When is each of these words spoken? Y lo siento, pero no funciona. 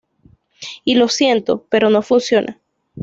Y 0.83 0.95
lo 0.95 1.09
siento, 1.09 1.67
pero 1.69 1.91
no 1.91 2.01
funciona. 2.01 2.59